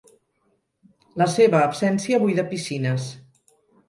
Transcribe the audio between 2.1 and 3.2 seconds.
buida piscines.